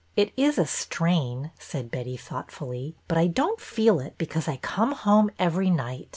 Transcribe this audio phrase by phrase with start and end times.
[0.25, 4.93] ''It is a strain," said Betty, thoughtfully,'' but I don't feel it because I come
[4.93, 6.09] home every night.